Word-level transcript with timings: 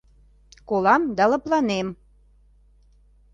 Колам 0.69 1.01
да 1.17 1.23
лыпланем 1.31 1.87